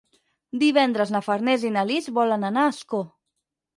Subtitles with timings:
[0.61, 3.03] Divendres na Farners i na Lis volen anar a Ascó.